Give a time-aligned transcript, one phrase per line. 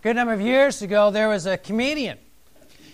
[0.00, 2.16] A good number of years ago, there was a comedian,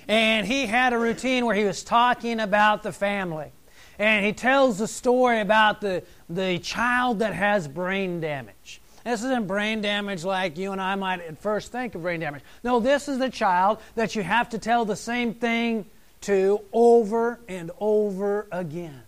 [0.08, 3.52] and he had a routine where he was talking about the family.
[3.96, 8.80] And he tells the story about the, the child that has brain damage.
[9.04, 12.42] This isn't brain damage like you and I might at first think of brain damage.
[12.64, 15.86] No, this is the child that you have to tell the same thing
[16.22, 19.02] to over and over again.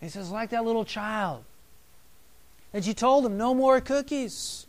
[0.00, 1.44] He says, like that little child
[2.72, 4.66] that you told him, no more cookies.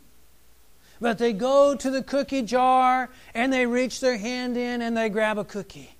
[1.00, 5.08] But they go to the cookie jar and they reach their hand in and they
[5.08, 5.90] grab a cookie.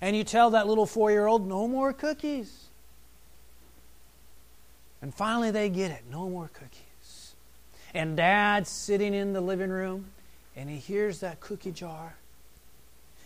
[0.00, 2.64] And you tell that little four year old, no more cookies.
[5.00, 6.86] And finally they get it no more cookies
[7.96, 10.06] and dad's sitting in the living room
[10.54, 12.14] and he hears that cookie jar.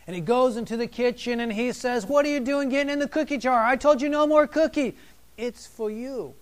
[0.06, 2.98] And he goes into the kitchen and he says, What are you doing getting in
[2.98, 3.64] the cookie jar?
[3.64, 4.96] I told you no more cookie.
[5.36, 6.34] It's for you.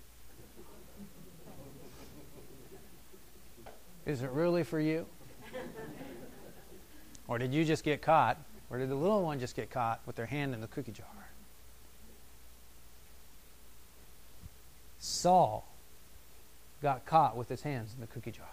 [4.08, 5.04] Is it really for you?
[7.28, 8.38] Or did you just get caught?
[8.70, 11.06] Or did the little one just get caught with their hand in the cookie jar?
[14.98, 15.68] Saul
[16.82, 18.46] got caught with his hands in the cookie jar.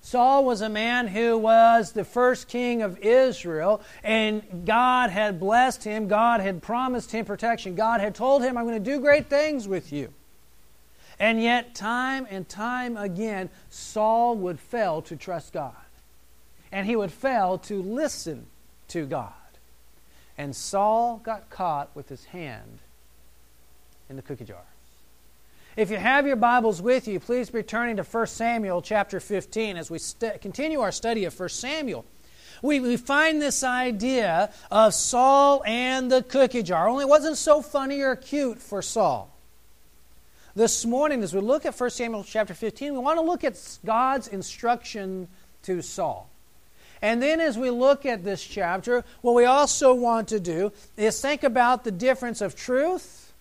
[0.00, 5.84] Saul was a man who was the first king of Israel, and God had blessed
[5.84, 6.08] him.
[6.08, 7.76] God had promised him protection.
[7.76, 10.12] God had told him, I'm going to do great things with you.
[11.22, 15.72] And yet, time and time again, Saul would fail to trust God.
[16.72, 18.46] And he would fail to listen
[18.88, 19.32] to God.
[20.36, 22.80] And Saul got caught with his hand
[24.10, 24.64] in the cookie jar.
[25.76, 29.76] If you have your Bibles with you, please be turning to 1 Samuel chapter 15
[29.76, 32.04] as we st- continue our study of 1 Samuel.
[32.62, 37.62] We, we find this idea of Saul and the cookie jar, only it wasn't so
[37.62, 39.31] funny or cute for Saul.
[40.54, 43.58] This morning, as we look at 1 Samuel chapter 15, we want to look at
[43.86, 45.28] God's instruction
[45.62, 46.28] to Saul.
[47.00, 51.20] And then, as we look at this chapter, what we also want to do is
[51.20, 53.32] think about the difference of truth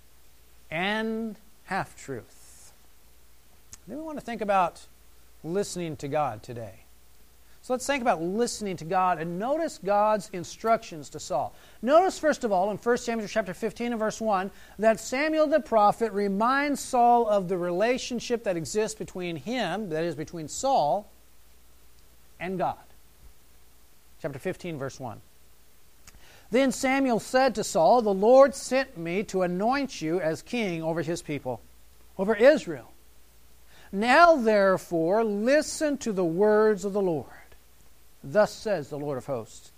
[0.72, 1.36] and
[1.66, 2.72] half truth.
[3.88, 4.86] Then we want to think about
[5.44, 6.86] listening to God today.
[7.72, 11.56] Let's think about listening to God and notice God's instructions to Saul.
[11.82, 15.62] Notice, first of all, in 1 Samuel chapter 15 and verse 1, that Samuel the
[15.62, 21.10] prophet reminds Saul of the relationship that exists between him, that is, between Saul,
[22.42, 22.76] and God.
[24.22, 25.22] Chapter 15, verse 1.
[26.52, 31.04] Then Samuel said to Saul, The Lord sent me to anoint you as king over
[31.04, 31.62] his people,
[32.18, 32.92] over Israel.
[33.94, 37.28] Now, therefore, listen to the words of the Lord.
[38.24, 39.72] Thus says the Lord of hosts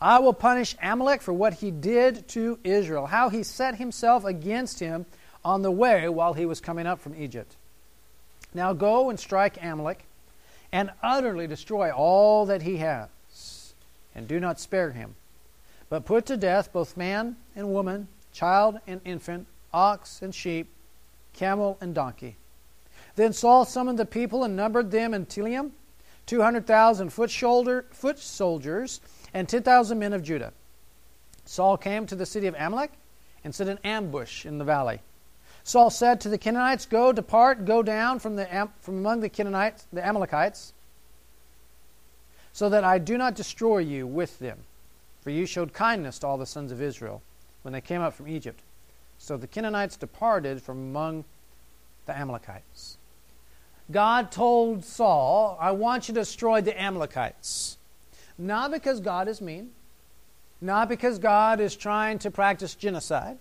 [0.00, 4.78] I will punish Amalek for what he did to Israel, how he set himself against
[4.78, 5.06] him
[5.44, 7.56] on the way while he was coming up from Egypt.
[8.54, 10.04] Now go and strike Amalek
[10.70, 13.08] and utterly destroy all that he has,
[14.14, 15.14] and do not spare him
[15.88, 20.68] but put to death both man and woman, child and infant, ox and sheep,
[21.34, 22.36] camel and donkey.
[23.16, 25.70] Then Saul summoned the people and numbered them in Telaim,
[26.28, 29.00] 200,000 foot, shoulder, foot soldiers
[29.32, 30.52] and 10,000 men of Judah.
[31.46, 32.92] Saul came to the city of Amalek
[33.42, 35.00] and set an ambush in the valley.
[35.64, 39.86] Saul said to the Kenites, Go, depart, go down from, the, from among the Kenites,
[39.90, 40.74] the Amalekites,
[42.52, 44.58] so that I do not destroy you with them.
[45.22, 47.22] For you showed kindness to all the sons of Israel
[47.62, 48.60] when they came up from Egypt.
[49.16, 51.24] So the Kenites departed from among
[52.04, 52.97] the Amalekites.
[53.90, 57.78] God told Saul, I want you to destroy the Amalekites.
[58.36, 59.70] Not because God is mean,
[60.60, 63.38] not because God is trying to practice genocide,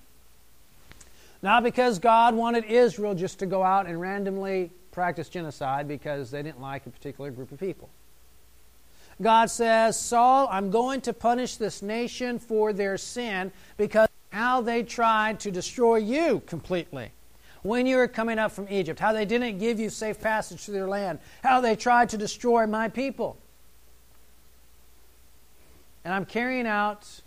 [1.41, 6.41] not because God wanted Israel just to go out and randomly practice genocide because they
[6.41, 7.89] didn't like a particular group of people.
[9.21, 14.83] God says, Saul, I'm going to punish this nation for their sin because how they
[14.83, 17.11] tried to destroy you completely
[17.63, 20.71] when you were coming up from Egypt, how they didn't give you safe passage to
[20.71, 23.37] their land, how they tried to destroy my people.
[26.05, 27.21] And I'm carrying out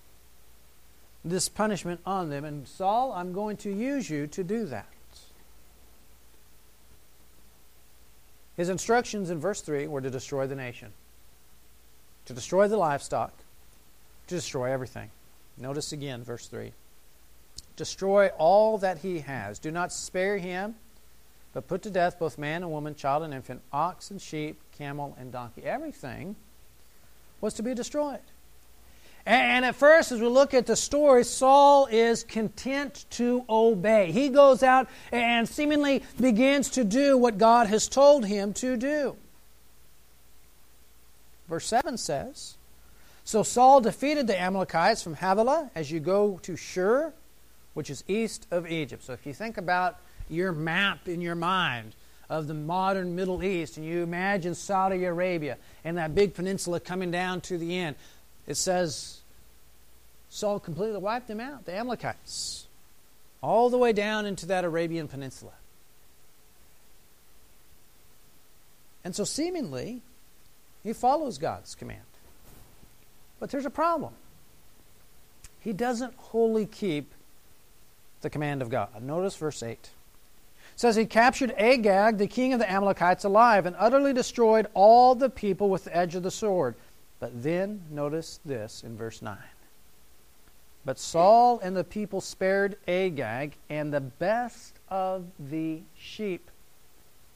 [1.24, 2.44] this punishment on them.
[2.44, 4.86] And Saul, I'm going to use you to do that.
[8.56, 10.92] His instructions in verse 3 were to destroy the nation
[12.30, 13.32] to destroy the livestock,
[14.28, 15.10] to destroy everything.
[15.58, 16.70] Notice again, verse 3.
[17.80, 19.58] Destroy all that he has.
[19.58, 20.74] Do not spare him,
[21.54, 25.16] but put to death both man and woman, child and infant, ox and sheep, camel
[25.18, 25.62] and donkey.
[25.64, 26.36] Everything
[27.40, 28.20] was to be destroyed.
[29.24, 34.12] And at first, as we look at the story, Saul is content to obey.
[34.12, 39.16] He goes out and seemingly begins to do what God has told him to do.
[41.48, 42.58] Verse 7 says
[43.24, 47.14] So Saul defeated the Amalekites from Havilah as you go to Shur,
[47.80, 49.02] which is east of Egypt.
[49.02, 51.94] So if you think about your map in your mind
[52.28, 57.10] of the modern Middle East and you imagine Saudi Arabia and that big peninsula coming
[57.10, 57.96] down to the end,
[58.46, 59.22] it says
[60.28, 62.66] Saul completely wiped them out, the Amalekites,
[63.42, 65.52] all the way down into that Arabian peninsula.
[69.04, 70.02] And so, seemingly,
[70.82, 72.02] he follows God's command.
[73.38, 74.12] But there's a problem.
[75.60, 77.14] He doesn't wholly keep
[78.20, 79.02] the command of God.
[79.02, 79.72] Notice verse 8.
[79.72, 79.90] It
[80.76, 85.30] says he captured Agag, the king of the Amalekites, alive and utterly destroyed all the
[85.30, 86.74] people with the edge of the sword.
[87.18, 89.36] But then notice this in verse 9.
[90.84, 96.50] But Saul and the people spared Agag and the best of the sheep,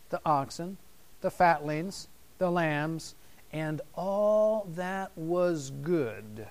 [0.09, 0.79] the oxen,
[1.21, 2.09] the fatlings,
[2.39, 3.15] the lambs,
[3.53, 6.47] and all that was good,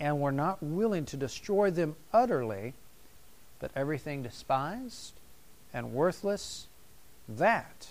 [0.00, 2.72] and were not willing to destroy them utterly,
[3.60, 5.12] but everything despised
[5.72, 6.66] and worthless,
[7.28, 7.88] that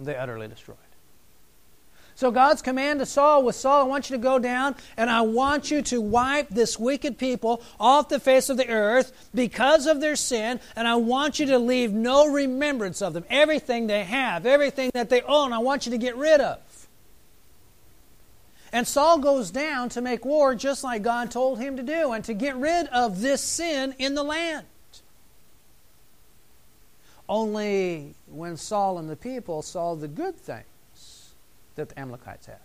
[0.00, 0.78] they utterly destroyed.
[2.16, 5.22] So God's command to Saul was Saul, I want you to go down and I
[5.22, 10.00] want you to wipe this wicked people off the face of the earth because of
[10.00, 13.24] their sin, and I want you to leave no remembrance of them.
[13.28, 16.60] Everything they have, everything that they own, I want you to get rid of.
[18.74, 22.24] And Saul goes down to make war just like God told him to do and
[22.24, 24.66] to get rid of this sin in the land.
[27.28, 31.34] Only when Saul and the people saw the good things
[31.76, 32.58] that the Amalekites had.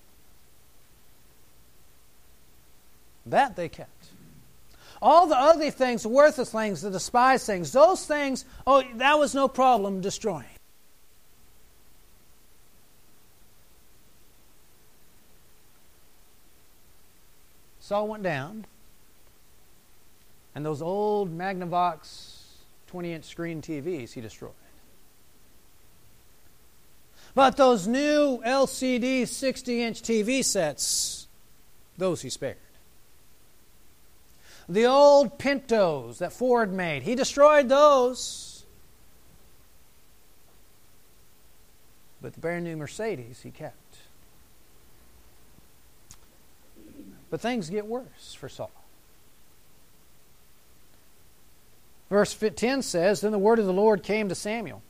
[3.28, 4.08] That they kept.
[5.04, 9.48] All the ugly things, worthless things, the despised things, those things, oh, that was no
[9.48, 10.59] problem destroying.
[17.90, 18.68] Saul went down,
[20.54, 22.44] and those old Magnavox
[22.86, 24.52] 20 inch screen TVs he destroyed.
[27.34, 31.26] But those new LCD 60 inch TV sets,
[31.98, 32.58] those he spared.
[34.68, 38.66] The old Pintos that Ford made, he destroyed those.
[42.22, 43.89] But the brand new Mercedes he kept.
[47.30, 48.72] But things get worse for Saul.
[52.10, 54.82] Verse 10 says Then the word of the Lord came to Samuel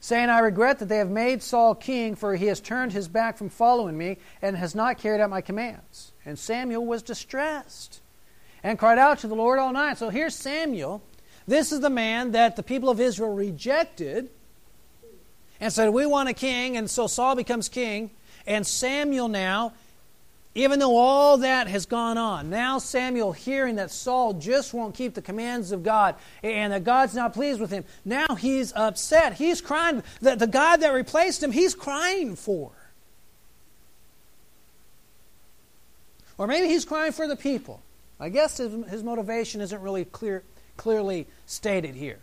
[0.00, 3.36] saying, I regret that they have made Saul king, for he has turned his back
[3.36, 6.12] from following me and has not carried out my commands.
[6.24, 8.00] And Samuel was distressed
[8.62, 9.98] and cried out to the Lord all night.
[9.98, 11.02] So here's Samuel.
[11.46, 14.30] This is the man that the people of Israel rejected
[15.60, 16.76] and said, We want a king.
[16.76, 18.10] And so Saul becomes king.
[18.50, 19.72] And Samuel now
[20.54, 25.14] even though all that has gone on, now Samuel hearing that Saul just won't keep
[25.14, 29.34] the commands of God and that God's not pleased with him, now he's upset.
[29.34, 30.02] He's crying.
[30.20, 32.72] The, the God that replaced him, he's crying for.
[36.36, 37.80] Or maybe he's crying for the people.
[38.18, 40.42] I guess his, his motivation isn't really clear,
[40.76, 42.18] clearly stated here.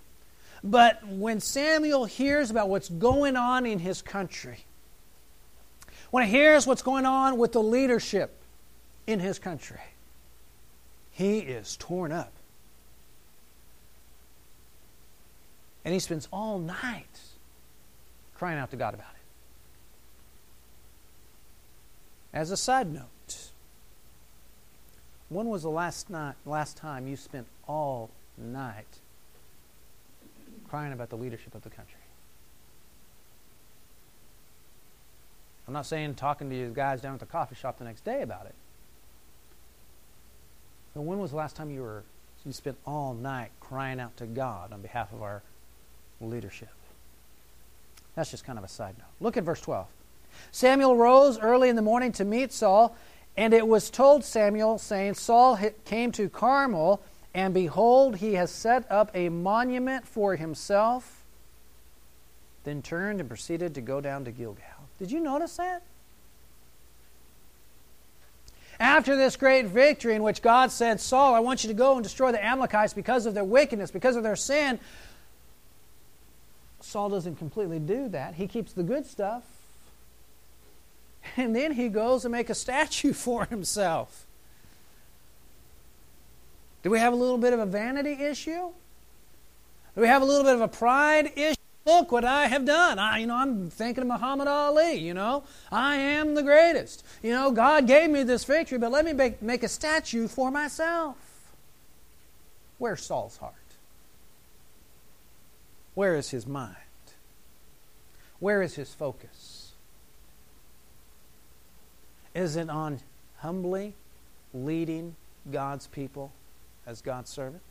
[0.63, 4.65] But when Samuel hears about what's going on in his country,
[6.11, 8.31] when he hears what's going on with the leadership
[9.05, 9.79] in his country,
[11.11, 12.31] he is torn up.
[15.83, 17.19] And he spends all night
[18.35, 19.11] crying out to God about
[22.33, 22.37] it.
[22.37, 23.51] As a side note,
[25.29, 28.99] when was the last night last time you spent all night
[30.69, 31.96] crying about the leadership of the country?
[35.67, 38.21] I'm not saying talking to you guys down at the coffee shop the next day
[38.21, 38.55] about it.
[40.95, 42.03] But when was the last time you were
[42.45, 45.43] you spent all night crying out to God on behalf of our
[46.21, 46.69] leadership?
[48.15, 49.07] That's just kind of a side note.
[49.19, 49.85] Look at verse 12.
[50.51, 52.95] Samuel rose early in the morning to meet Saul,
[53.35, 57.01] and it was told Samuel, saying, Saul came to Carmel,
[57.33, 61.23] and behold, he has set up a monument for himself,
[62.63, 64.63] then turned and proceeded to go down to Gilgal.
[64.99, 65.83] Did you notice that?
[68.79, 72.03] After this great victory, in which God said, Saul, I want you to go and
[72.03, 74.79] destroy the Amalekites because of their wickedness, because of their sin,
[76.81, 78.35] Saul doesn't completely do that.
[78.35, 79.43] He keeps the good stuff.
[81.35, 84.25] And then he goes and make a statue for himself.
[86.83, 88.69] Do we have a little bit of a vanity issue?
[89.95, 91.56] Do we have a little bit of a pride issue?
[91.87, 92.99] Look what I have done.
[92.99, 95.45] I, you know, I'm thinking of Muhammad Ali, you know.
[95.71, 97.05] I am the greatest.
[97.23, 100.51] You know, God gave me this victory, but let me make, make a statue for
[100.51, 101.15] myself.
[102.77, 103.53] Where's Saul's heart?
[105.95, 106.75] Where is his mind?
[108.39, 109.71] Where is his focus?
[112.35, 112.99] Is it on
[113.37, 113.93] humbly
[114.53, 115.15] leading
[115.49, 116.33] God's people
[116.85, 117.61] as God's servant?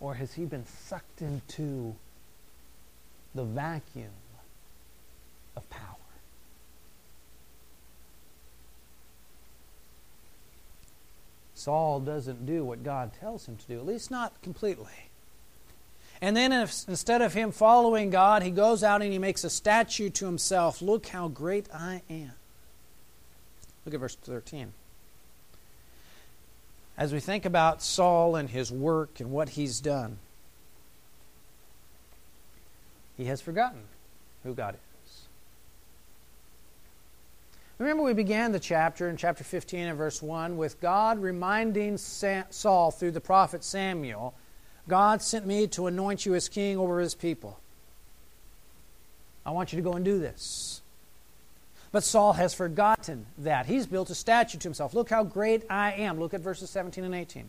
[0.00, 1.94] Or has he been sucked into
[3.34, 4.10] the vacuum
[5.56, 5.82] of power?
[11.54, 15.08] Saul doesn't do what God tells him to do, at least not completely.
[16.20, 19.50] And then if, instead of him following God, he goes out and he makes a
[19.50, 20.80] statue to himself.
[20.80, 22.32] Look how great I am.
[23.84, 24.72] Look at verse 13.
[26.98, 30.18] As we think about Saul and his work and what he's done,
[33.16, 33.82] he has forgotten
[34.44, 34.80] who God is.
[37.78, 42.90] Remember, we began the chapter in chapter 15 and verse 1 with God reminding Saul
[42.90, 44.34] through the prophet Samuel
[44.88, 47.58] God sent me to anoint you as king over his people.
[49.44, 50.75] I want you to go and do this.
[51.92, 53.66] But Saul has forgotten that.
[53.66, 54.94] He's built a statue to himself.
[54.94, 56.18] Look how great I am.
[56.18, 57.48] Look at verses 17 and 18.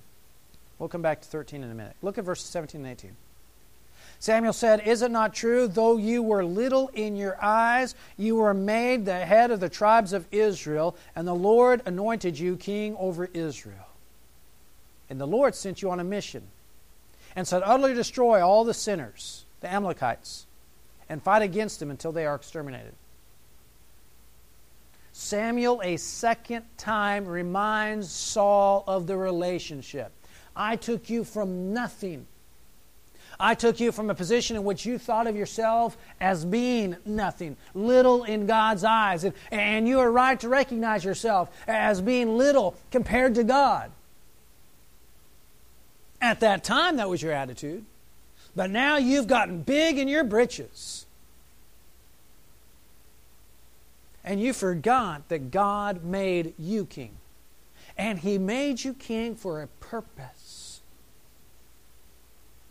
[0.79, 1.95] We'll come back to 13 in a minute.
[2.01, 3.15] Look at verses 17 and 18.
[4.19, 8.53] Samuel said, Is it not true, though you were little in your eyes, you were
[8.53, 13.29] made the head of the tribes of Israel, and the Lord anointed you king over
[13.33, 13.87] Israel?
[15.09, 16.47] And the Lord sent you on a mission
[17.35, 20.45] and said, Utterly destroy all the sinners, the Amalekites,
[21.07, 22.93] and fight against them until they are exterminated.
[25.19, 30.11] Samuel, a second time, reminds Saul of the relationship.
[30.55, 32.27] I took you from nothing.
[33.39, 37.57] I took you from a position in which you thought of yourself as being nothing,
[37.73, 39.23] little in God's eyes.
[39.23, 43.89] And, and you are right to recognize yourself as being little compared to God.
[46.21, 47.83] At that time, that was your attitude.
[48.55, 51.06] But now you've gotten big in your britches.
[54.27, 57.15] And you forgot that God made you king.
[57.97, 60.81] And He made you king for a purpose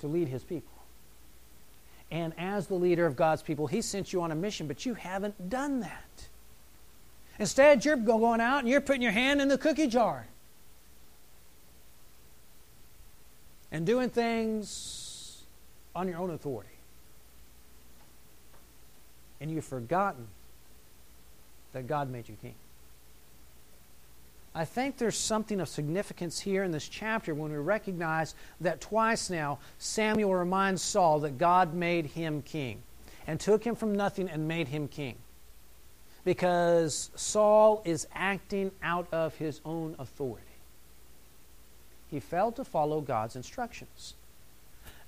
[0.00, 0.68] to lead His people.
[2.10, 4.92] And as the leader of God's people, He sent you on a mission, but you
[4.92, 6.28] haven't done that.
[7.38, 10.26] Instead, you're going out and you're putting your hand in the cookie jar.
[13.72, 15.42] and doing things
[15.94, 16.70] on your own authority.
[19.40, 20.28] And you've forgotten
[21.76, 22.54] that God made you king.
[24.54, 29.28] I think there's something of significance here in this chapter when we recognize that twice
[29.28, 32.82] now Samuel reminds Saul that God made him king
[33.26, 35.16] and took him from nothing and made him king.
[36.24, 40.46] Because Saul is acting out of his own authority
[42.10, 44.14] he failed to follow God's instructions.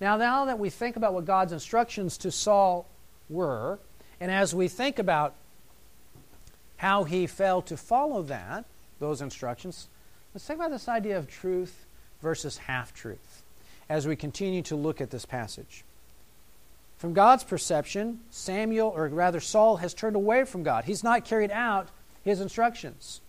[0.01, 2.87] Now, now that we think about what God's instructions to Saul
[3.29, 3.79] were,
[4.21, 5.35] and as we think about
[6.79, 8.65] how he failed to follow that,
[8.99, 9.89] those instructions,
[10.35, 11.87] let's think about this idea of truth
[12.23, 13.43] versus half truth
[13.89, 15.85] as we continue to look at this passage.
[16.99, 20.85] From God's perception, Samuel, or rather Saul, has turned away from God.
[20.85, 21.89] He's not carried out
[22.25, 23.21] his instructions.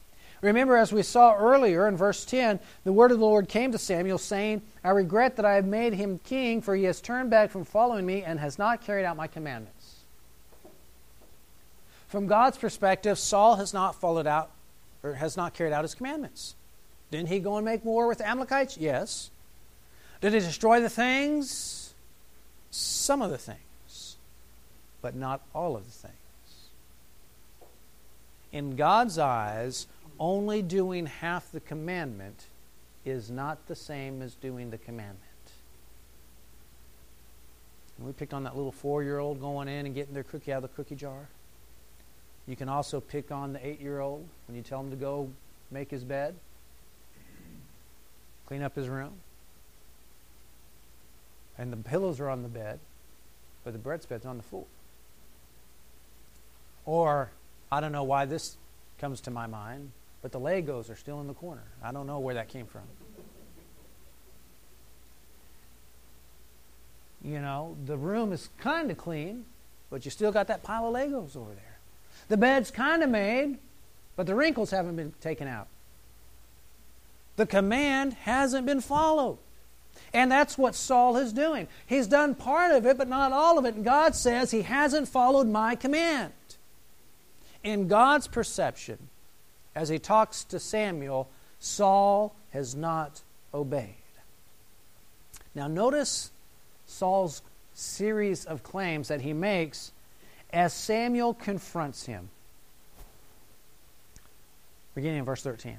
[0.41, 3.77] Remember, as we saw earlier in verse 10, the word of the Lord came to
[3.77, 7.51] Samuel, saying, I regret that I have made him king, for he has turned back
[7.51, 9.98] from following me and has not carried out my commandments.
[12.09, 14.49] From God's perspective, Saul has not followed out,
[15.03, 16.55] or has not carried out his commandments.
[17.11, 18.77] Didn't he go and make war with the Amalekites?
[18.77, 19.29] Yes.
[20.19, 21.93] Did he destroy the things?
[22.71, 24.17] Some of the things,
[25.01, 26.15] but not all of the things.
[28.51, 29.87] In God's eyes,
[30.19, 32.45] only doing half the commandment
[33.05, 35.19] is not the same as doing the commandment.
[37.97, 40.51] And we picked on that little four year old going in and getting their cookie
[40.51, 41.27] out of the cookie jar.
[42.49, 45.29] You can also pick on the eight year old when you tell him to go
[45.69, 46.33] make his bed,
[48.47, 49.11] clean up his room.
[51.59, 52.79] And the pillows are on the bed,
[53.63, 54.65] but the bread's on the floor.
[56.87, 57.29] Or,
[57.71, 58.57] I don't know why this
[58.97, 59.91] comes to my mind,
[60.23, 61.65] but the Legos are still in the corner.
[61.83, 62.81] I don't know where that came from.
[67.23, 69.45] You know, the room is kind of clean,
[69.91, 71.68] but you still got that pile of Legos over there.
[72.29, 73.57] The bed's kind of made,
[74.15, 75.67] but the wrinkles haven't been taken out.
[77.35, 79.37] The command hasn't been followed.
[80.13, 81.67] And that's what Saul is doing.
[81.85, 83.75] He's done part of it, but not all of it.
[83.75, 86.33] And God says he hasn't followed my command.
[87.63, 89.09] In God's perception,
[89.75, 93.21] as he talks to Samuel, Saul has not
[93.53, 93.95] obeyed.
[95.53, 96.31] Now, notice
[96.85, 97.41] Saul's
[97.73, 99.91] series of claims that he makes
[100.51, 102.29] as Samuel confronts him.
[104.95, 105.77] Beginning in verse 13.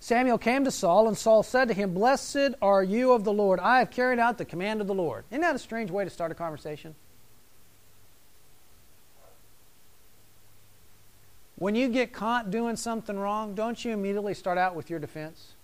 [0.00, 3.58] Samuel came to Saul, and Saul said to him, Blessed are you of the Lord.
[3.58, 5.24] I have carried out the command of the Lord.
[5.30, 6.94] Isn't that a strange way to start a conversation?
[11.56, 15.54] When you get caught doing something wrong, don't you immediately start out with your defense?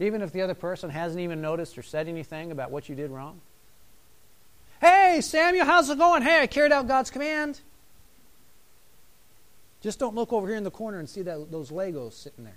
[0.00, 3.10] Even if the other person hasn't even noticed or said anything about what you did
[3.10, 3.40] wrong?
[4.80, 6.22] Hey, Samuel, how's it going?
[6.22, 7.60] Hey, I carried out God's command.
[9.80, 12.54] Just don't look over here in the corner and see that, those Legos sitting there.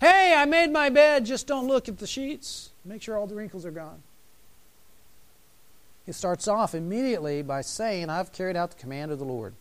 [0.00, 1.26] Hey, I made my bed.
[1.26, 2.70] Just don't look at the sheets.
[2.84, 4.02] Make sure all the wrinkles are gone.
[6.06, 9.54] He starts off immediately by saying, I've carried out the command of the Lord.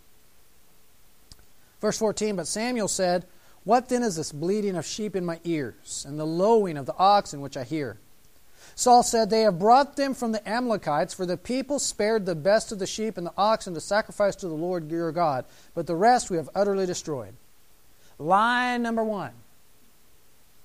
[1.82, 3.26] Verse 14 But Samuel said,
[3.64, 6.96] What then is this bleating of sheep in my ears, and the lowing of the
[6.98, 7.98] oxen which I hear?
[8.76, 12.72] Saul said, They have brought them from the Amalekites, for the people spared the best
[12.72, 15.96] of the sheep and the oxen to sacrifice to the Lord your God, but the
[15.96, 17.34] rest we have utterly destroyed.
[18.20, 19.32] Line number one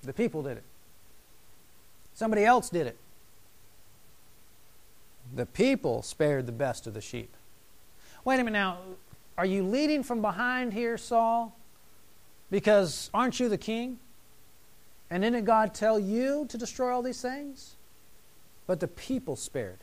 [0.03, 0.63] the people did it.
[2.13, 2.97] Somebody else did it.
[5.33, 7.33] The people spared the best of the sheep.
[8.25, 8.77] Wait a minute now.
[9.37, 11.55] Are you leading from behind here, Saul?
[12.51, 13.97] Because aren't you the king?
[15.09, 17.75] And didn't God tell you to destroy all these things?
[18.67, 19.79] But the people spared.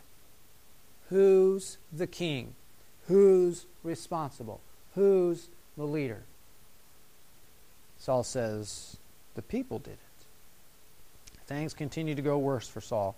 [1.09, 2.55] Who's the king?
[3.09, 4.61] Who's responsible?
[4.95, 6.23] Who's the leader?
[7.99, 8.97] Saul says,
[9.35, 9.99] The people did it.
[11.47, 13.17] Things continue to go worse for Saul.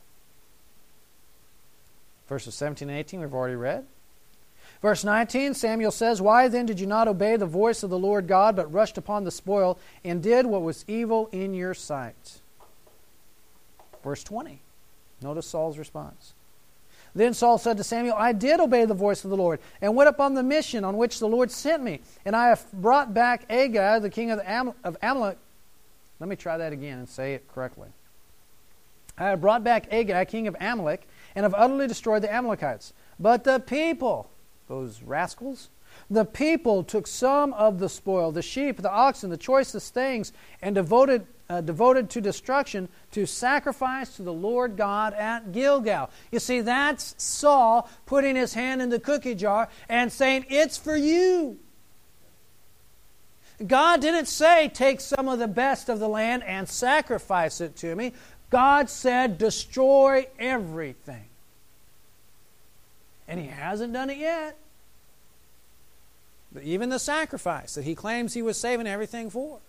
[2.28, 3.84] Verses 17 and 18 we've already read.
[4.80, 8.26] Verse 19, Samuel says, Why then did you not obey the voice of the Lord
[8.26, 12.40] God, but rushed upon the spoil and did what was evil in your sight?
[14.02, 14.60] Verse 20.
[15.22, 16.34] Notice Saul's response.
[17.14, 20.08] Then Saul said to Samuel, I did obey the voice of the Lord, and went
[20.08, 22.00] upon the mission on which the Lord sent me.
[22.24, 25.36] And I have brought back Agag, the king of, Am- of Amalek.
[26.20, 27.88] Let me try that again and say it correctly.
[29.18, 32.94] I have brought back Agag, king of Amalek, and have utterly destroyed the Amalekites.
[33.20, 34.30] But the people,
[34.68, 35.68] those rascals,
[36.10, 40.32] the people took some of the spoil, the sheep, the oxen, the choicest things,
[40.62, 46.10] and devoted, uh, devoted to destruction to sacrifice to the Lord God at Gilgal.
[46.30, 50.96] You see, that's Saul putting his hand in the cookie jar and saying, It's for
[50.96, 51.58] you.
[53.66, 57.94] God didn't say, Take some of the best of the land and sacrifice it to
[57.94, 58.12] me.
[58.52, 61.24] God said, destroy everything.
[63.26, 64.58] And He hasn't done it yet.
[66.52, 69.60] But even the sacrifice that He claims He was saving everything for.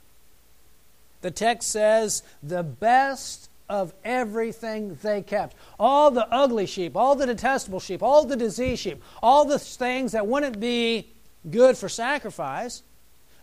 [1.23, 5.55] The text says, the best of everything they kept.
[5.79, 10.12] All the ugly sheep, all the detestable sheep, all the diseased sheep, all the things
[10.12, 11.07] that wouldn't be
[11.49, 12.83] good for sacrifice,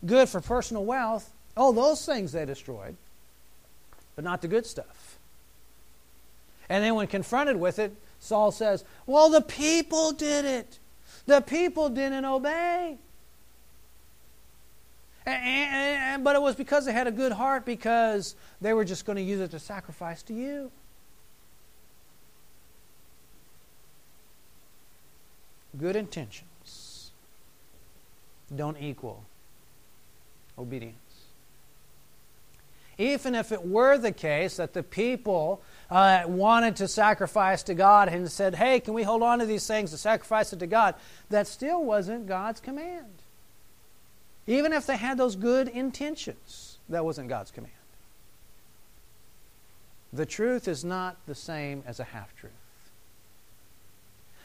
[0.05, 2.97] good for personal wealth, all those things they destroyed,
[4.15, 5.19] but not the good stuff.
[6.69, 10.79] And then when confronted with it, Saul says, Well, the people did it.
[11.25, 12.99] The people didn't obey.
[15.27, 19.05] And, and, but it was because they had a good heart, because they were just
[19.05, 20.71] going to use it to sacrifice to you.
[25.79, 27.13] Good intentions
[28.55, 29.25] don't equal
[30.59, 30.97] obedience.
[32.99, 38.09] Even if it were the case that the people uh, wanted to sacrifice to God
[38.09, 40.97] and said, hey, can we hold on to these things to sacrifice it to God?
[41.31, 43.20] That still wasn't God's command.
[44.51, 47.73] Even if they had those good intentions, that wasn't God's command.
[50.13, 52.51] The truth is not the same as a half truth.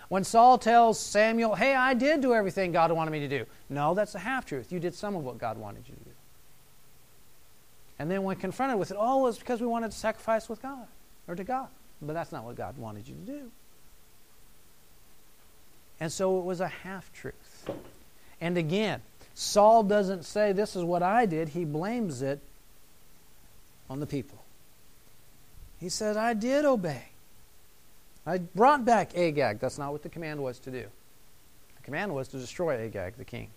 [0.09, 3.47] When Saul tells Samuel, hey, I did do everything God wanted me to do.
[3.67, 4.71] No, that's a half truth.
[4.71, 6.11] You did some of what God wanted you to do.
[7.97, 10.85] And then when confronted with it, oh, it's because we wanted to sacrifice with God
[11.27, 11.69] or to God.
[11.99, 13.51] But that's not what God wanted you to do.
[15.99, 17.67] And so it was a half truth.
[18.39, 19.01] And again,
[19.35, 21.49] Saul doesn't say, This is what I did.
[21.49, 22.39] He blames it
[23.89, 24.41] on the people.
[25.79, 27.09] He said, I did obey.
[28.25, 29.59] I brought back Agag.
[29.59, 30.85] That's not what the command was to do.
[31.75, 33.49] The command was to destroy Agag, the king.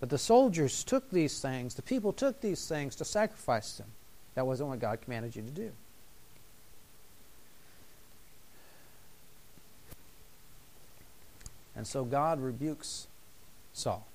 [0.00, 3.88] But the soldiers took these things, the people took these things to sacrifice them.
[4.34, 5.72] That wasn't what God commanded you to do.
[11.74, 13.07] And so God rebukes
[13.78, 14.06] Saul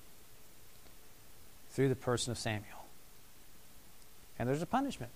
[1.70, 2.84] through the person of Samuel.
[4.38, 5.10] And there's a punishment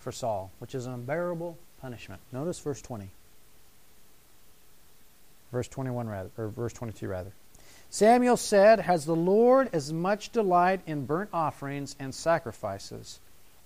[0.00, 2.20] for Saul, which is an unbearable punishment.
[2.32, 3.08] Notice verse 20.
[5.52, 7.32] Verse 21 rather, or verse 22 rather.
[7.90, 13.18] Samuel said, Has the Lord as much delight in burnt offerings and sacrifices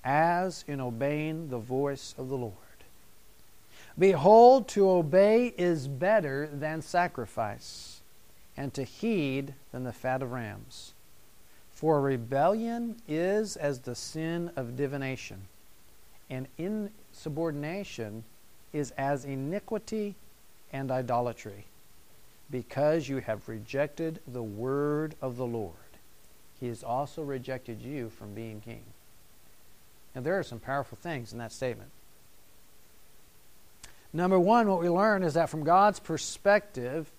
[0.04, 2.54] as in obeying the voice of the Lord?
[3.98, 8.00] Behold, to obey is better than sacrifice,
[8.56, 10.92] and to heed than the fat of rams.
[11.72, 15.42] For rebellion is as the sin of divination,
[16.30, 18.24] and insubordination
[18.72, 20.14] is as iniquity
[20.72, 21.64] and idolatry,
[22.50, 25.74] because you have rejected the word of the Lord.
[26.60, 28.84] He has also rejected you from being king.
[30.14, 31.90] Now, there are some powerful things in that statement.
[34.12, 37.10] Number one, what we learn is that from God's perspective,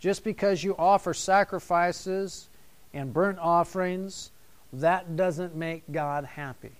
[0.00, 2.48] just because you offer sacrifices
[2.92, 4.30] and burnt offerings,
[4.72, 6.72] that doesn't make God happy.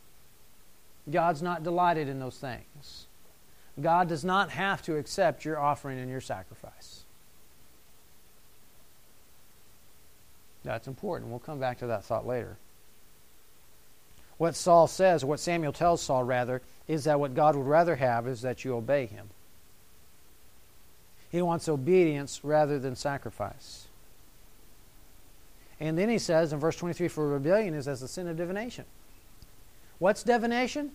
[1.11, 3.07] God's not delighted in those things.
[3.81, 7.05] God does not have to accept your offering and your sacrifice.
[10.65, 11.31] That's important.
[11.31, 12.57] We'll come back to that thought later.
[14.37, 18.27] What Saul says, what Samuel tells Saul rather, is that what God would rather have
[18.27, 19.29] is that you obey him.
[21.31, 23.87] He wants obedience rather than sacrifice.
[25.79, 28.85] And then he says in verse 23 for rebellion is as the sin of divination.
[29.99, 30.91] What's divination?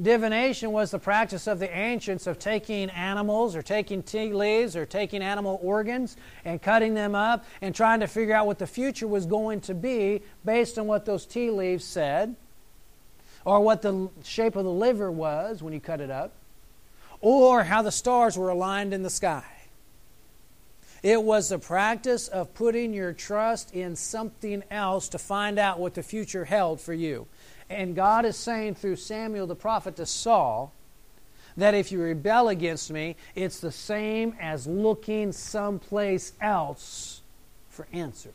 [0.00, 4.86] Divination was the practice of the ancients of taking animals or taking tea leaves or
[4.86, 9.08] taking animal organs and cutting them up and trying to figure out what the future
[9.08, 12.36] was going to be based on what those tea leaves said
[13.44, 16.32] or what the shape of the liver was when you cut it up
[17.20, 19.44] or how the stars were aligned in the sky.
[21.02, 25.94] It was the practice of putting your trust in something else to find out what
[25.94, 27.26] the future held for you.
[27.70, 30.72] And God is saying through Samuel the prophet to Saul
[31.56, 37.20] that if you rebel against me, it's the same as looking someplace else
[37.68, 38.32] for answers.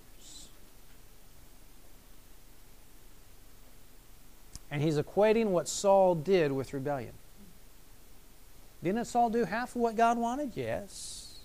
[4.70, 7.14] And he's equating what Saul did with rebellion.
[8.84, 10.52] Didn't Saul do half of what God wanted?
[10.56, 11.40] Yes.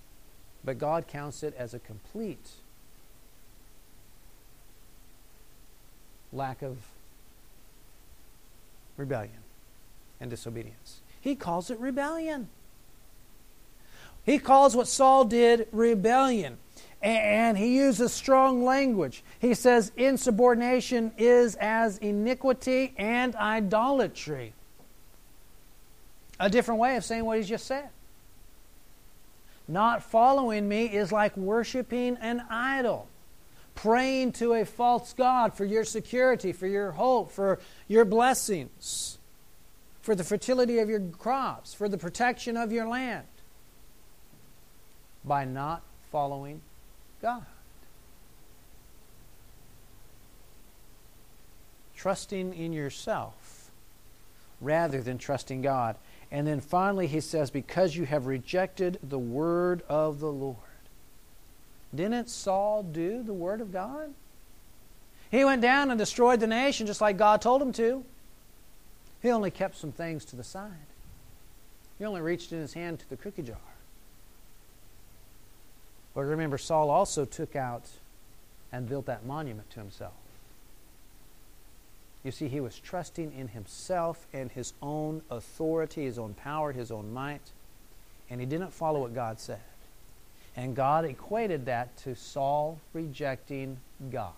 [0.64, 2.51] But God counts it as a complete
[6.33, 6.77] lack of
[8.96, 9.38] rebellion
[10.20, 11.01] and disobedience.
[11.20, 12.48] He calls it rebellion.
[14.24, 16.59] He calls what Saul did rebellion.
[17.01, 19.22] And he uses strong language.
[19.38, 24.53] He says insubordination is as iniquity and idolatry.
[26.40, 27.88] A different way of saying what he's just said.
[29.66, 33.09] Not following me is like worshiping an idol
[33.79, 39.18] praying to a false God for your security, for your hope, for your blessings,
[40.01, 43.29] for the fertility of your crops, for the protection of your land,
[45.24, 46.61] by not following
[47.22, 47.46] God.
[51.94, 53.70] Trusting in yourself
[54.61, 55.94] rather than trusting God.
[56.31, 60.57] And then finally, he says, because you have rejected the word of the Lord.
[61.95, 64.12] Didn't Saul do the Word of God?
[65.31, 68.05] He went down and destroyed the nation just like God told him to.
[69.23, 70.71] He only kept some things to the side.
[71.99, 73.57] He only reached in his hand to the cookie jar.
[76.14, 77.85] But remember, Saul also took out
[78.73, 80.12] and built that monument to himself.
[82.29, 86.91] You see, he was trusting in himself and his own authority, his own power, his
[86.91, 87.41] own might,
[88.29, 89.62] and he didn't follow what God said.
[90.55, 93.79] And God equated that to Saul rejecting
[94.11, 94.35] God.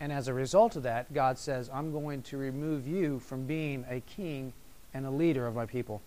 [0.00, 3.84] And as a result of that, God says, I'm going to remove you from being
[3.88, 4.54] a king
[4.92, 6.02] and a leader of my people.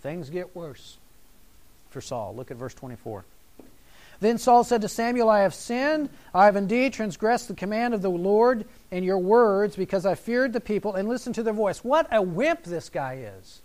[0.00, 0.98] Things get worse
[1.90, 2.36] for Saul.
[2.36, 3.24] Look at verse 24.
[4.20, 6.08] Then Saul said to Samuel, I have sinned.
[6.34, 10.52] I have indeed transgressed the command of the Lord and your words because I feared
[10.52, 11.84] the people and listened to their voice.
[11.84, 13.62] What a wimp this guy is.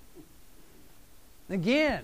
[1.49, 2.03] Again,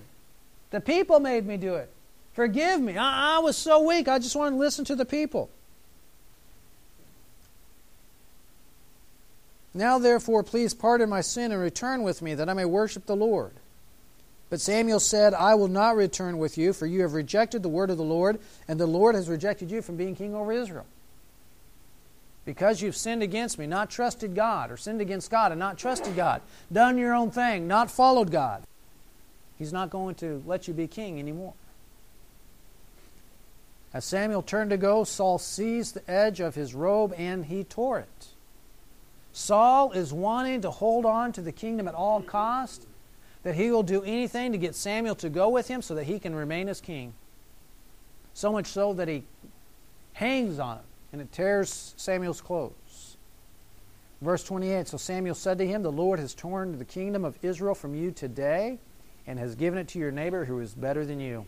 [0.72, 1.92] the people made me do it.
[2.34, 2.98] Forgive me.
[2.98, 4.08] I, I was so weak.
[4.08, 5.50] I just wanted to listen to the people.
[9.74, 13.16] Now, therefore, please pardon my sin and return with me, that I may worship the
[13.16, 13.54] Lord.
[14.50, 17.90] But Samuel said, I will not return with you, for you have rejected the word
[17.90, 20.88] of the Lord, and the Lord has rejected you from being king over Israel.
[22.46, 26.16] Because you've sinned against me, not trusted God, or sinned against God and not trusted
[26.16, 28.64] God, done your own thing, not followed God.
[29.60, 31.54] He's not going to let you be king anymore.
[33.94, 38.00] As Samuel turned to go, Saul seized the edge of his robe and he tore
[38.00, 38.28] it.
[39.34, 42.88] Saul is wanting to hold on to the kingdom at all cost,
[43.44, 46.20] that he will do anything to get Samuel to go with him so that he
[46.20, 47.14] can remain as king.
[48.34, 49.24] So much so that he
[50.14, 53.18] hangs on him and it tears Samuel's clothes.
[54.22, 57.76] Verse 28 So Samuel said to him, The Lord has torn the kingdom of Israel
[57.76, 58.80] from you today
[59.26, 61.46] and has given it to your neighbor who is better than you.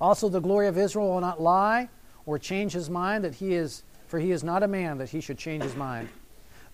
[0.00, 1.88] Also, the glory of Israel will not lie
[2.26, 5.20] or change his mind, that he is, for he is not a man that he
[5.20, 6.08] should change his mind.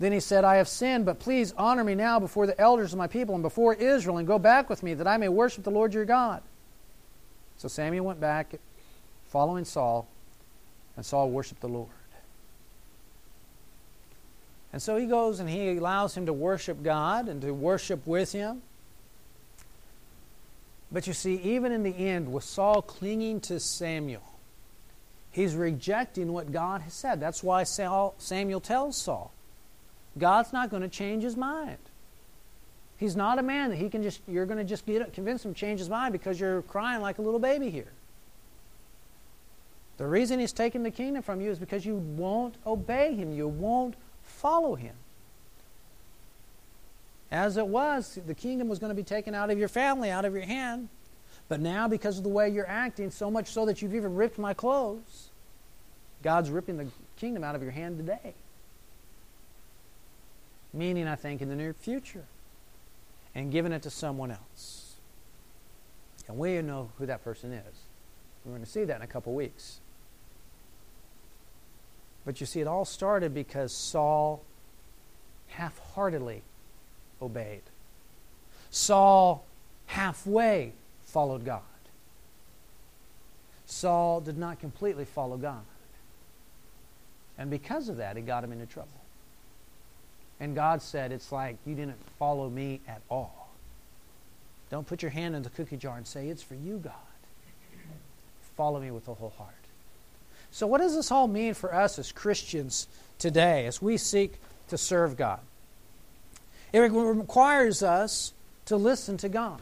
[0.02, 2.98] Then he said, I have sinned, but please honor me now before the elders of
[2.98, 5.70] my people and before Israel, and go back with me, that I may worship the
[5.70, 6.42] Lord your God.
[7.56, 8.56] So Samuel went back,
[9.28, 10.08] following Saul,
[10.96, 11.86] and Saul worshiped the Lord.
[14.72, 18.32] And so he goes and he allows him to worship God and to worship with
[18.32, 18.62] him.
[20.90, 24.24] But you see, even in the end, with Saul clinging to Samuel,
[25.30, 27.20] he's rejecting what God has said.
[27.20, 29.32] That's why Samuel tells Saul,
[30.18, 31.78] God's not going to change his mind.
[32.98, 35.54] He's not a man that he can just, you're going to just get, convince him
[35.54, 37.90] to change his mind because you're crying like a little baby here.
[39.96, 43.32] The reason he's taking the kingdom from you is because you won't obey him.
[43.32, 44.94] You won't follow him.
[47.30, 50.24] As it was, the kingdom was going to be taken out of your family, out
[50.24, 50.88] of your hand.
[51.48, 54.38] But now, because of the way you're acting, so much so that you've even ripped
[54.38, 55.30] my clothes,
[56.22, 58.34] God's ripping the kingdom out of your hand today.
[60.74, 62.24] Meaning, I think, in the near future.
[63.34, 64.96] And giving it to someone else.
[66.28, 67.80] And we know who that person is.
[68.44, 69.80] We're going to see that in a couple weeks.
[72.24, 74.42] But you see, it all started because Saul
[75.48, 76.42] half heartedly
[77.20, 77.62] obeyed.
[78.70, 79.44] Saul
[79.86, 81.62] halfway followed God.
[83.66, 85.62] Saul did not completely follow God.
[87.38, 89.01] And because of that, he got him into trouble.
[90.42, 93.48] And God said, It's like you didn't follow me at all.
[94.70, 96.92] Don't put your hand in the cookie jar and say, It's for you, God.
[98.56, 99.54] Follow me with the whole heart.
[100.50, 102.88] So, what does this all mean for us as Christians
[103.20, 104.34] today as we seek
[104.66, 105.38] to serve God?
[106.72, 108.32] It requires us
[108.64, 109.60] to listen to God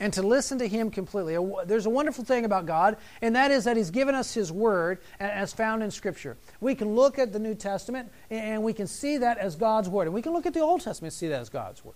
[0.00, 1.36] and to listen to Him completely.
[1.66, 4.98] There's a wonderful thing about God, and that is that He's given us His Word
[5.20, 6.36] as found in Scripture.
[6.60, 10.06] We can look at the New Testament and we can see that as God's Word,
[10.06, 11.94] and we can look at the Old Testament and see that as God's Word.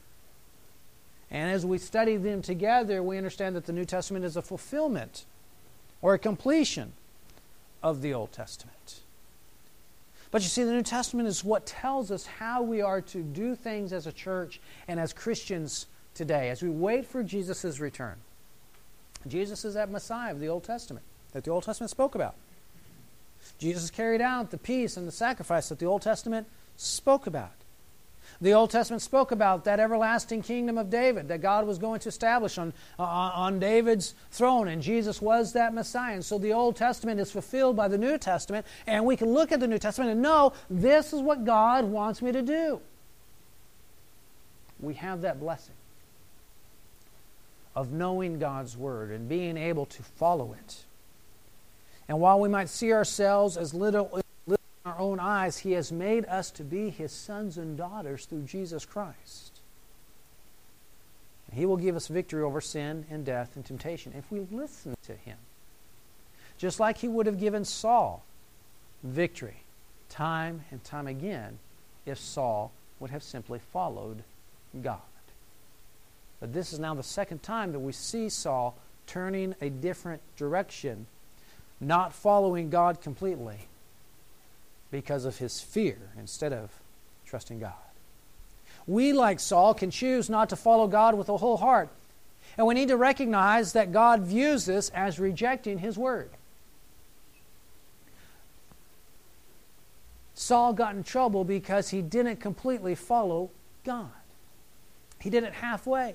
[1.31, 5.25] And as we study them together, we understand that the New Testament is a fulfillment
[6.01, 6.93] or a completion
[7.83, 9.01] of the Old Testament.
[10.31, 13.55] But you see, the New Testament is what tells us how we are to do
[13.55, 15.87] things as a church and as Christians
[16.19, 18.17] today, as we wait for Jesus' return.
[19.27, 22.35] Jesus is that Messiah of the Old Testament that the Old Testament spoke about.
[23.59, 27.53] Jesus carried out the peace and the sacrifice that the Old Testament spoke about.
[28.41, 32.09] The Old Testament spoke about that everlasting kingdom of David that God was going to
[32.09, 36.15] establish on, uh, on David's throne, and Jesus was that Messiah.
[36.15, 39.51] And so the Old Testament is fulfilled by the New Testament, and we can look
[39.51, 42.81] at the New Testament and know this is what God wants me to do.
[44.81, 45.75] We have that blessing
[47.75, 50.85] of knowing God's Word and being able to follow it.
[52.09, 56.25] And while we might see ourselves as little in our own eyes, He has made
[56.27, 59.61] us to be His sons and daughters through Jesus Christ.
[61.49, 64.97] And He will give us victory over sin and death and temptation if we listen
[65.03, 65.37] to Him.
[66.57, 68.25] Just like He would have given Saul
[69.03, 69.63] victory
[70.09, 71.59] time and time again
[72.07, 74.23] if Saul would have simply followed
[74.83, 75.01] God.
[76.41, 81.07] But this is now the second time that we see Saul turning a different direction,
[81.81, 83.67] not following God completely
[84.91, 86.71] because of his fear instead of
[87.27, 87.73] trusting God.
[88.87, 91.91] We, like Saul, can choose not to follow God with a whole heart.
[92.57, 96.31] And we need to recognize that God views this as rejecting his word.
[100.35, 103.51] Saul got in trouble because he didn't completely follow
[103.85, 104.09] God.
[105.21, 106.15] He did it halfway.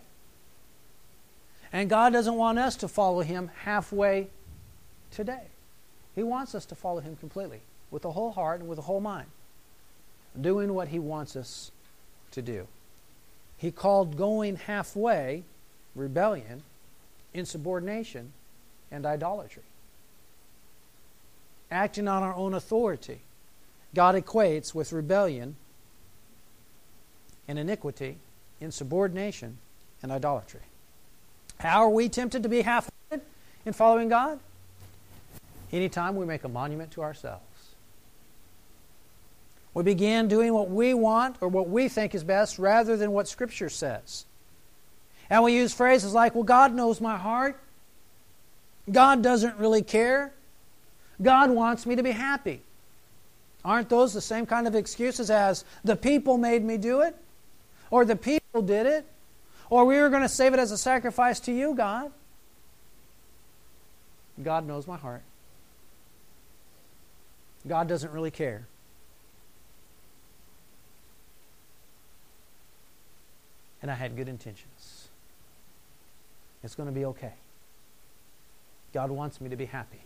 [1.73, 4.27] And God doesn't want us to follow him halfway
[5.12, 5.47] today.
[6.15, 7.62] He wants us to follow him completely
[7.93, 9.27] with a whole heart and with a whole mind,
[10.41, 11.71] doing what He wants us
[12.31, 12.67] to do.
[13.55, 15.43] He called going halfway
[15.95, 16.63] rebellion,
[17.36, 18.33] insubordination,
[18.91, 19.62] and idolatry.
[21.69, 23.19] Acting on our own authority,
[23.93, 25.55] God equates with rebellion
[27.47, 28.17] and iniquity,
[28.59, 29.59] insubordination,
[30.01, 30.62] and idolatry.
[31.63, 33.26] How are we tempted to be half hearted
[33.65, 34.38] in following God?
[35.71, 37.41] Anytime we make a monument to ourselves.
[39.73, 43.30] We begin doing what we want or what we think is best rather than what
[43.30, 44.26] Scripture says.
[45.30, 47.58] And we use phrases like, well, God knows my heart.
[48.91, 50.34] God doesn't really care.
[51.21, 52.60] God wants me to be happy.
[53.63, 57.15] Aren't those the same kind of excuses as the people made me do it?
[57.89, 59.06] Or the people did it?
[59.73, 62.12] Or we were going to save it as a sacrifice to you, God?
[64.43, 65.23] God knows my heart.
[67.67, 68.67] God doesn't really care.
[73.81, 75.07] And I had good intentions.
[76.63, 77.33] It's going to be okay.
[78.93, 80.01] God wants me to be happy.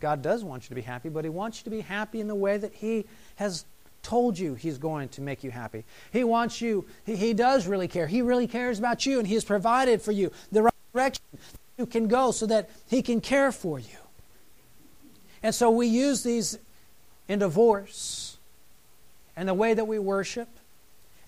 [0.00, 2.28] God does want you to be happy, but He wants you to be happy in
[2.28, 3.06] the way that He
[3.36, 3.64] has
[4.06, 5.84] told you He's going to make you happy.
[6.12, 8.06] He wants you, He, he does really care.
[8.06, 11.24] He really cares about you, and He has provided for you the right direction
[11.76, 13.98] you can go so that He can care for you.
[15.42, 16.58] And so we use these
[17.28, 18.38] in divorce
[19.36, 20.48] and the way that we worship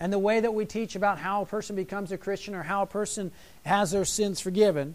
[0.00, 2.82] and the way that we teach about how a person becomes a Christian or how
[2.82, 3.32] a person
[3.64, 4.94] has their sins forgiven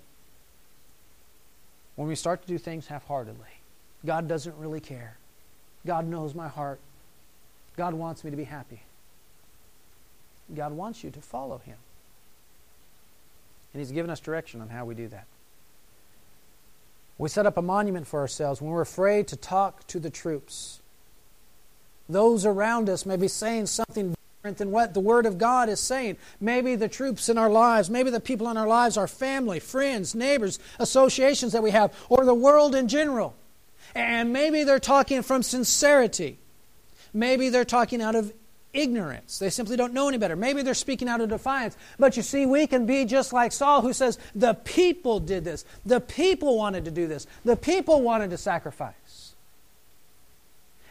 [1.95, 3.59] when we start to do things half heartedly.
[4.05, 5.17] God doesn't really care.
[5.85, 6.79] God knows my heart.
[7.75, 8.81] God wants me to be happy.
[10.53, 11.77] God wants you to follow Him.
[13.73, 15.25] And He's given us direction on how we do that.
[17.17, 20.79] We set up a monument for ourselves when we're afraid to talk to the troops.
[22.09, 25.79] Those around us may be saying something different than what the Word of God is
[25.79, 26.17] saying.
[26.41, 30.13] Maybe the troops in our lives, maybe the people in our lives, our family, friends,
[30.13, 33.35] neighbors, associations that we have, or the world in general.
[33.95, 36.39] And maybe they're talking from sincerity.
[37.13, 38.33] Maybe they're talking out of
[38.73, 39.37] ignorance.
[39.37, 40.35] They simply don't know any better.
[40.35, 41.77] Maybe they're speaking out of defiance.
[41.99, 45.63] But you see, we can be just like Saul, who says, The people did this.
[45.85, 47.27] The people wanted to do this.
[47.45, 49.33] The people wanted to sacrifice.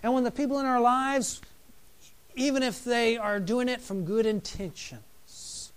[0.03, 1.41] And when the people in our lives,
[2.35, 5.73] even if they are doing it from good intentions,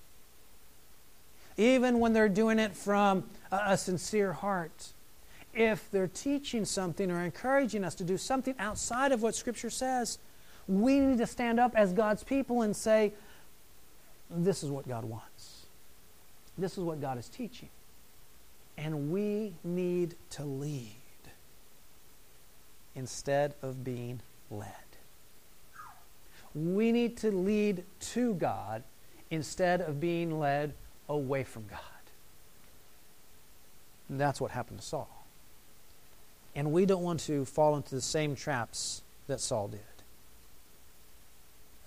[1.57, 4.91] even when they're doing it from a, a sincere heart,
[5.53, 10.17] if they're teaching something or encouraging us to do something outside of what Scripture says,
[10.67, 13.13] we need to stand up as God's people and say,
[14.29, 15.65] This is what God wants.
[16.57, 17.69] This is what God is teaching.
[18.77, 20.91] And we need to lead
[22.95, 24.69] instead of being led.
[26.53, 28.83] We need to lead to God
[29.29, 30.73] instead of being led
[31.09, 31.79] away from God.
[34.09, 35.25] And that's what happened to Saul.
[36.55, 39.81] And we don't want to fall into the same traps that Saul did.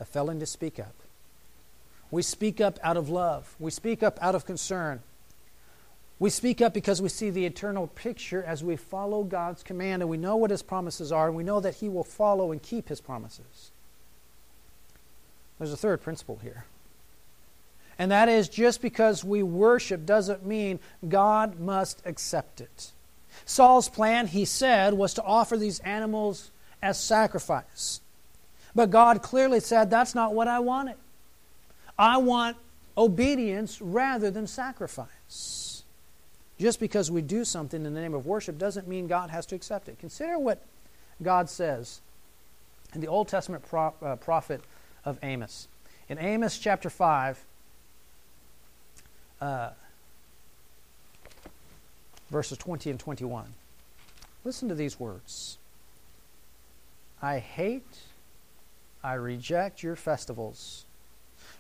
[0.01, 0.95] A felon to speak up.
[2.11, 3.55] We speak up out of love.
[3.59, 5.01] We speak up out of concern.
[6.19, 10.11] We speak up because we see the eternal picture as we follow God's command and
[10.11, 12.89] we know what His promises are and we know that He will follow and keep
[12.89, 13.71] His promises.
[15.59, 16.65] There's a third principle here.
[17.99, 22.93] And that is just because we worship doesn't mean God must accept it.
[23.45, 28.01] Saul's plan, he said, was to offer these animals as sacrifice.
[28.75, 30.97] But God clearly said, That's not what I wanted.
[31.99, 32.57] I want
[32.97, 35.85] obedience rather than sacrifice.
[36.59, 39.55] Just because we do something in the name of worship doesn't mean God has to
[39.55, 39.99] accept it.
[39.99, 40.61] Consider what
[41.23, 42.01] God says
[42.95, 44.61] in the Old Testament pro- uh, prophet
[45.05, 45.69] of Amos.
[46.09, 47.45] In Amos chapter 5,
[49.41, 49.71] uh,
[52.31, 53.47] verses 20 and 21.
[54.45, 55.59] Listen to these words
[57.23, 57.99] I hate,
[59.03, 60.85] I reject your festivals,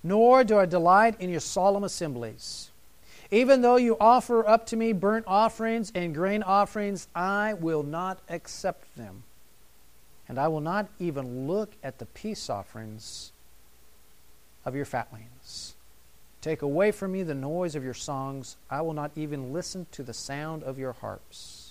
[0.02, 2.70] nor do I delight in your solemn assemblies.
[3.30, 8.20] Even though you offer up to me burnt offerings and grain offerings, I will not
[8.28, 9.24] accept them.
[10.28, 13.32] And I will not even look at the peace offerings
[14.64, 15.74] of your fatlings.
[16.40, 18.56] Take away from me the noise of your songs.
[18.70, 21.67] I will not even listen to the sound of your harps.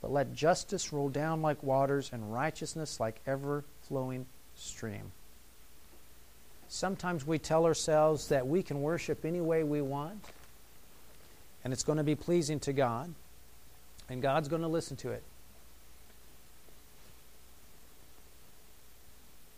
[0.00, 4.26] But let justice roll down like waters and righteousness like ever flowing
[4.56, 5.12] stream.
[6.68, 10.22] Sometimes we tell ourselves that we can worship any way we want,
[11.64, 13.12] and it's going to be pleasing to God,
[14.08, 15.22] and God's going to listen to it.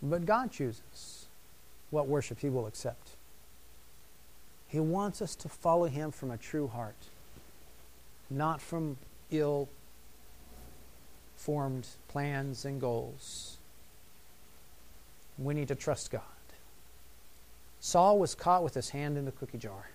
[0.03, 1.27] But God chooses
[1.91, 3.11] what worship He will accept.
[4.69, 6.95] He wants us to follow Him from a true heart,
[8.31, 8.97] not from
[9.31, 9.69] ill
[11.41, 13.57] formed plans and goals.
[15.39, 16.23] We need to trust God.
[17.81, 19.89] Saul was caught with his hand in the cookie jar.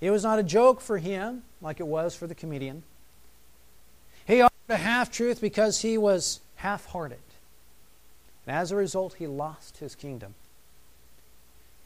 [0.00, 2.84] It was not a joke for him like it was for the comedian.
[4.24, 7.18] He offered a half truth because he was half hearted.
[8.46, 10.34] And as a result, he lost his kingdom.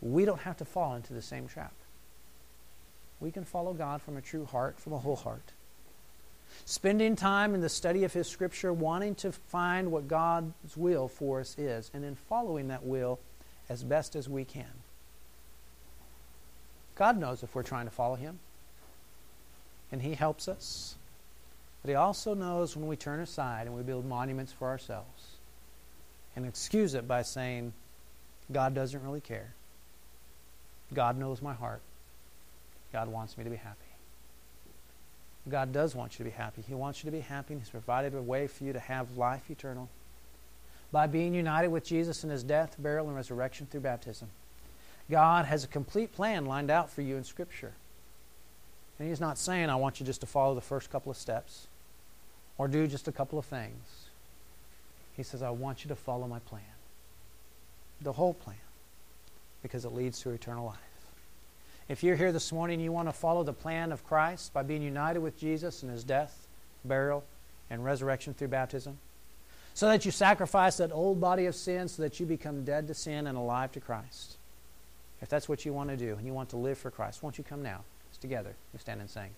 [0.03, 1.72] We don't have to fall into the same trap.
[3.18, 5.53] We can follow God from a true heart, from a whole heart.
[6.64, 11.40] Spending time in the study of His Scripture, wanting to find what God's will for
[11.40, 13.20] us is, and then following that will
[13.68, 14.64] as best as we can.
[16.96, 18.38] God knows if we're trying to follow Him,
[19.92, 20.96] and He helps us.
[21.82, 25.36] But He also knows when we turn aside and we build monuments for ourselves
[26.34, 27.72] and excuse it by saying,
[28.52, 29.54] God doesn't really care.
[30.92, 31.80] God knows my heart.
[32.92, 33.86] God wants me to be happy.
[35.49, 36.62] God does want you to be happy.
[36.66, 39.16] He wants you to be happy, and He's provided a way for you to have
[39.16, 39.88] life eternal
[40.90, 44.28] by being united with Jesus in His death, burial, and resurrection through baptism.
[45.11, 47.72] God has a complete plan lined out for you in Scripture.
[48.99, 51.68] And He's not saying, I want you just to follow the first couple of steps
[52.59, 54.07] or do just a couple of things.
[55.16, 56.62] He says, I want you to follow my plan,
[58.01, 58.57] the whole plan,
[59.62, 60.76] because it leads to eternal life.
[61.89, 64.82] If you're here this morning you want to follow the plan of Christ by being
[64.82, 66.49] united with Jesus in his death,
[66.84, 67.24] burial,
[67.70, 68.99] and resurrection through baptism,
[69.72, 72.95] so that you sacrifice that old body of sin so that you become dead to
[72.95, 74.37] sin and alive to Christ.
[75.22, 77.39] If that's what you want to do and you want to live for Christ, won't
[77.39, 77.82] you come now?
[78.09, 78.57] It's together.
[78.72, 79.30] We stand and sing.